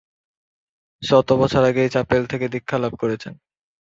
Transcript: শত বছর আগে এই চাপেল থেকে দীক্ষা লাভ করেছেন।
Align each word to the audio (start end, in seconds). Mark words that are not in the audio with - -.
শত 1.03 1.29
বছর 1.41 1.61
আগে 1.63 1.81
এই 1.83 1.91
চাপেল 1.95 2.21
থেকে 2.25 2.45
দীক্ষা 2.53 2.77
লাভ 2.77 2.93
করেছেন। 3.01 3.33